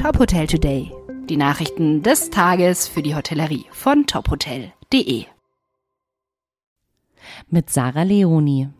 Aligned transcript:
Top 0.00 0.18
Hotel 0.18 0.46
Today. 0.46 0.90
Die 1.28 1.36
Nachrichten 1.36 2.02
des 2.02 2.30
Tages 2.30 2.88
für 2.88 3.02
die 3.02 3.14
Hotellerie 3.14 3.66
von 3.70 4.06
tophotel.de. 4.06 5.26
Mit 7.50 7.68
Sarah 7.68 8.04
Leoni. 8.04 8.70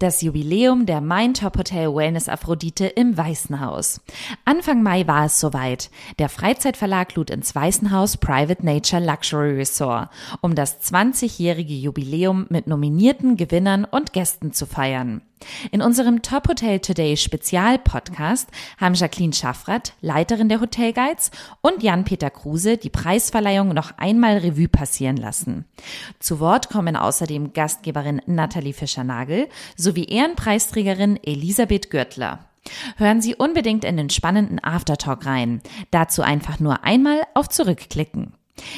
Das 0.00 0.20
Jubiläum 0.20 0.84
der 0.84 1.00
Mein 1.00 1.32
Top 1.32 1.56
Hotel 1.56 1.94
Wellness 1.94 2.28
Aphrodite 2.28 2.84
im 2.84 3.16
Weißenhaus. 3.16 4.02
Anfang 4.44 4.82
Mai 4.82 5.06
war 5.06 5.24
es 5.24 5.40
soweit. 5.40 5.90
Der 6.18 6.28
Freizeitverlag 6.28 7.14
lud 7.14 7.30
ins 7.30 7.54
Weißenhaus 7.54 8.18
Private 8.18 8.66
Nature 8.66 9.02
Luxury 9.02 9.54
Resort, 9.54 10.10
um 10.42 10.54
das 10.54 10.82
20-jährige 10.82 11.72
Jubiläum 11.72 12.44
mit 12.50 12.66
nominierten 12.66 13.38
Gewinnern 13.38 13.86
und 13.86 14.12
Gästen 14.12 14.52
zu 14.52 14.66
feiern. 14.66 15.22
In 15.70 15.82
unserem 15.82 16.22
Top 16.22 16.48
Hotel 16.48 16.80
Today 16.80 17.16
Spezial 17.16 17.78
Podcast 17.78 18.48
haben 18.78 18.94
Jacqueline 18.94 19.32
Schaffrath, 19.32 19.94
Leiterin 20.00 20.48
der 20.48 20.60
Hotel 20.60 20.92
Guides, 20.92 21.30
und 21.60 21.82
Jan-Peter 21.82 22.30
Kruse 22.30 22.76
die 22.76 22.90
Preisverleihung 22.90 23.68
noch 23.68 23.98
einmal 23.98 24.38
Revue 24.38 24.68
passieren 24.68 25.16
lassen. 25.16 25.64
Zu 26.18 26.40
Wort 26.40 26.70
kommen 26.70 26.96
außerdem 26.96 27.52
Gastgeberin 27.52 28.22
Nathalie 28.26 28.72
Fischer-Nagel 28.72 29.48
sowie 29.76 30.04
Ehrenpreisträgerin 30.04 31.18
Elisabeth 31.22 31.90
Gürtler. 31.90 32.40
Hören 32.96 33.20
Sie 33.20 33.34
unbedingt 33.34 33.84
in 33.84 33.96
den 33.96 34.10
spannenden 34.10 34.62
Aftertalk 34.62 35.26
rein. 35.26 35.62
Dazu 35.90 36.22
einfach 36.22 36.60
nur 36.60 36.84
einmal 36.84 37.22
auf 37.34 37.48
Zurückklicken. 37.48 38.34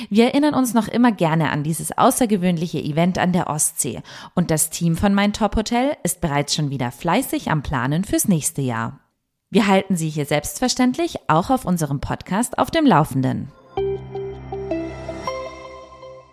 Wir 0.08 0.26
erinnern 0.26 0.54
uns 0.54 0.74
noch 0.74 0.88
immer 0.88 1.12
gerne 1.12 1.50
an 1.50 1.62
dieses 1.62 1.96
außergewöhnliche 1.96 2.78
Event 2.78 3.18
an 3.18 3.32
der 3.32 3.48
Ostsee 3.48 4.02
und 4.34 4.50
das 4.50 4.70
Team 4.70 4.96
von 4.96 5.14
Mein 5.14 5.32
Top 5.32 5.56
Hotel 5.56 5.96
ist 6.02 6.20
bereits 6.20 6.54
schon 6.54 6.70
wieder 6.70 6.90
fleißig 6.90 7.50
am 7.50 7.62
Planen 7.62 8.04
fürs 8.04 8.28
nächste 8.28 8.62
Jahr. 8.62 9.00
Wir 9.50 9.66
halten 9.66 9.96
Sie 9.96 10.08
hier 10.08 10.26
selbstverständlich 10.26 11.18
auch 11.28 11.50
auf 11.50 11.64
unserem 11.64 12.00
Podcast 12.00 12.58
auf 12.58 12.70
dem 12.70 12.86
Laufenden. 12.86 13.50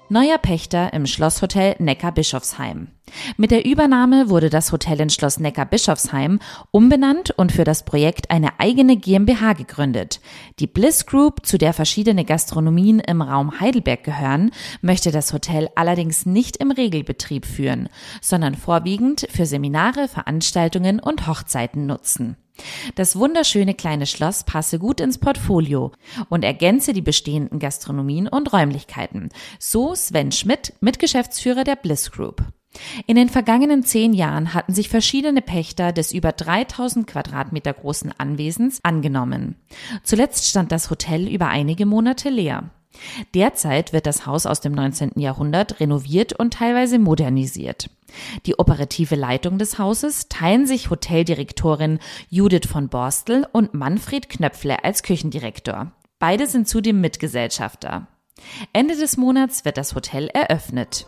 Neuer 0.09 0.37
Pächter 0.37 0.93
im 0.93 1.05
Schlosshotel 1.05 1.75
Neckar-Bischofsheim. 1.79 2.87
Mit 3.35 3.51
der 3.51 3.65
Übernahme 3.65 4.29
wurde 4.29 4.49
das 4.49 4.71
Hotel 4.71 5.01
in 5.01 5.09
Schloss 5.09 5.37
Neckar-Bischofsheim 5.37 6.39
umbenannt 6.71 7.31
und 7.31 7.51
für 7.51 7.65
das 7.65 7.83
Projekt 7.83 8.31
eine 8.31 8.57
eigene 8.57 8.95
GmbH 8.95 9.51
gegründet. 9.51 10.21
Die 10.59 10.67
Bliss 10.67 11.05
Group, 11.07 11.45
zu 11.45 11.57
der 11.57 11.73
verschiedene 11.73 12.23
Gastronomien 12.23 13.01
im 13.01 13.21
Raum 13.21 13.59
Heidelberg 13.59 14.05
gehören, 14.05 14.51
möchte 14.81 15.11
das 15.11 15.33
Hotel 15.33 15.67
allerdings 15.75 16.25
nicht 16.25 16.55
im 16.55 16.71
Regelbetrieb 16.71 17.45
führen, 17.45 17.89
sondern 18.21 18.55
vorwiegend 18.55 19.27
für 19.29 19.45
Seminare, 19.45 20.07
Veranstaltungen 20.07 21.01
und 21.01 21.27
Hochzeiten 21.27 21.85
nutzen. 21.85 22.37
Das 22.95 23.15
wunderschöne 23.15 23.73
kleine 23.73 24.05
Schloss 24.05 24.43
passe 24.43 24.79
gut 24.79 24.99
ins 24.99 25.17
Portfolio 25.17 25.91
und 26.29 26.43
ergänze 26.43 26.93
die 26.93 27.01
bestehenden 27.01 27.59
Gastronomien 27.59 28.27
und 28.27 28.51
Räumlichkeiten. 28.53 29.29
So 29.59 29.95
Sven 29.95 30.31
Schmidt, 30.31 30.73
Mitgeschäftsführer 30.81 31.63
der 31.63 31.75
Bliss 31.75 32.11
Group. 32.11 32.43
In 33.05 33.15
den 33.15 33.29
vergangenen 33.29 33.83
zehn 33.83 34.13
Jahren 34.13 34.53
hatten 34.53 34.73
sich 34.73 34.89
verschiedene 34.89 35.41
Pächter 35.41 35.91
des 35.91 36.11
über 36.11 36.31
3000 36.31 37.07
Quadratmeter 37.07 37.73
großen 37.73 38.13
Anwesens 38.17 38.79
angenommen. 38.83 39.55
Zuletzt 40.03 40.47
stand 40.47 40.71
das 40.71 40.89
Hotel 40.89 41.27
über 41.27 41.47
einige 41.47 41.85
Monate 41.85 42.29
leer. 42.29 42.69
Derzeit 43.33 43.93
wird 43.93 44.05
das 44.05 44.25
Haus 44.25 44.45
aus 44.45 44.61
dem 44.61 44.73
19. 44.73 45.13
Jahrhundert 45.15 45.79
renoviert 45.79 46.33
und 46.33 46.53
teilweise 46.53 46.99
modernisiert. 46.99 47.89
Die 48.45 48.57
operative 48.57 49.15
Leitung 49.15 49.57
des 49.57 49.77
Hauses 49.77 50.29
teilen 50.29 50.65
sich 50.65 50.89
Hoteldirektorin 50.89 51.99
Judith 52.29 52.67
von 52.67 52.89
Borstel 52.89 53.47
und 53.51 53.73
Manfred 53.73 54.29
Knöpfle 54.29 54.83
als 54.83 55.03
Küchendirektor. 55.03 55.91
Beide 56.19 56.47
sind 56.47 56.67
zudem 56.67 57.01
Mitgesellschafter. 57.01 58.07
Ende 58.73 58.95
des 58.95 59.17
Monats 59.17 59.65
wird 59.65 59.77
das 59.77 59.93
Hotel 59.93 60.27
eröffnet. 60.27 61.05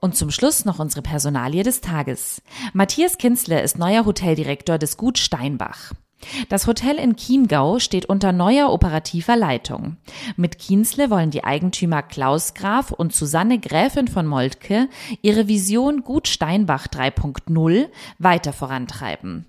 Und 0.00 0.16
zum 0.16 0.32
Schluss 0.32 0.64
noch 0.64 0.80
unsere 0.80 1.02
Personalie 1.02 1.62
des 1.62 1.80
Tages. 1.80 2.42
Matthias 2.72 3.18
Kinzle 3.18 3.62
ist 3.62 3.78
neuer 3.78 4.04
Hoteldirektor 4.04 4.78
des 4.78 4.96
Gut 4.96 5.18
Steinbach. 5.18 5.92
Das 6.48 6.66
Hotel 6.66 6.96
in 6.96 7.16
Chiemgau 7.16 7.78
steht 7.78 8.06
unter 8.06 8.32
neuer 8.32 8.72
operativer 8.72 9.36
Leitung. 9.36 9.96
Mit 10.36 10.58
Kienzle 10.58 11.10
wollen 11.10 11.30
die 11.30 11.44
Eigentümer 11.44 12.02
Klaus 12.02 12.54
Graf 12.54 12.90
und 12.90 13.14
Susanne 13.14 13.58
Gräfin 13.58 14.08
von 14.08 14.26
Moltke 14.26 14.88
ihre 15.20 15.48
Vision 15.48 16.02
Gut 16.04 16.28
Steinbach 16.28 16.86
3.0 16.86 17.88
weiter 18.18 18.52
vorantreiben. 18.52 19.46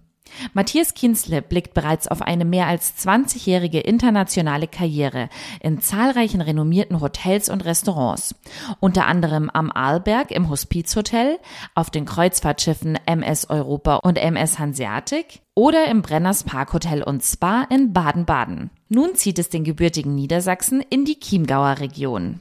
Matthias 0.54 0.94
Kinzle 0.94 1.42
blickt 1.42 1.74
bereits 1.74 2.08
auf 2.08 2.22
eine 2.22 2.46
mehr 2.46 2.68
als 2.68 2.94
20-jährige 3.06 3.80
internationale 3.80 4.68
Karriere 4.68 5.30
in 5.62 5.82
zahlreichen 5.82 6.42
renommierten 6.42 7.02
Hotels 7.02 7.50
und 7.50 7.66
Restaurants, 7.66 8.36
unter 8.80 9.08
anderem 9.08 9.50
am 9.50 9.72
Arlberg 9.72 10.32
im 10.32 10.50
Hospizhotel, 10.50 11.40
auf 11.76 11.90
den 11.90 12.06
Kreuzfahrtschiffen 12.06 12.98
MS 13.06 13.50
Europa 13.50 13.98
und 13.98 14.18
MS 14.18 14.60
Hanseatic 14.60 15.42
oder 15.56 15.88
im 15.88 16.02
Brenners 16.02 16.44
Parkhotel 16.44 17.04
und 17.04 17.24
Spa 17.24 17.68
in 17.70 17.94
Baden-Baden. 17.94 18.70
Nun 18.90 19.16
zieht 19.16 19.40
es 19.40 19.50
den 19.50 19.64
gebürtigen 19.64 20.16
Niedersachsen 20.16 20.82
in 20.90 21.06
die 21.06 21.20
Chiemgauer 21.20 21.80
Region. 21.80 22.40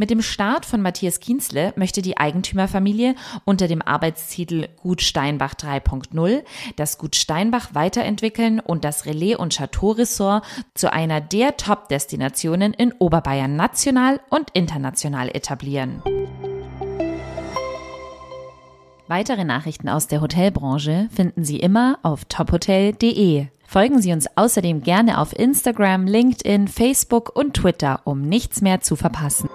Mit 0.00 0.08
dem 0.08 0.22
Start 0.22 0.64
von 0.64 0.80
Matthias 0.80 1.20
Kienzle 1.20 1.74
möchte 1.76 2.00
die 2.00 2.16
Eigentümerfamilie 2.16 3.14
unter 3.44 3.68
dem 3.68 3.82
Arbeitstitel 3.82 4.68
Gut 4.78 5.02
Steinbach 5.02 5.52
3.0 5.52 6.42
das 6.76 6.96
Gut 6.96 7.16
Steinbach 7.16 7.74
weiterentwickeln 7.74 8.60
und 8.60 8.86
das 8.86 9.04
Relais- 9.04 9.36
und 9.36 9.54
Chateau-Ressort 9.54 10.42
zu 10.72 10.90
einer 10.90 11.20
der 11.20 11.58
Top-Destinationen 11.58 12.72
in 12.72 12.92
Oberbayern 12.92 13.56
national 13.56 14.20
und 14.30 14.48
international 14.54 15.28
etablieren. 15.28 16.02
Weitere 19.06 19.44
Nachrichten 19.44 19.90
aus 19.90 20.06
der 20.06 20.22
Hotelbranche 20.22 21.10
finden 21.14 21.44
Sie 21.44 21.60
immer 21.60 21.98
auf 22.02 22.24
tophotel.de. 22.24 23.48
Folgen 23.66 24.00
Sie 24.00 24.14
uns 24.14 24.28
außerdem 24.34 24.82
gerne 24.82 25.18
auf 25.18 25.38
Instagram, 25.38 26.06
LinkedIn, 26.06 26.68
Facebook 26.68 27.36
und 27.36 27.52
Twitter, 27.52 28.00
um 28.04 28.22
nichts 28.22 28.62
mehr 28.62 28.80
zu 28.80 28.96
verpassen. 28.96 29.50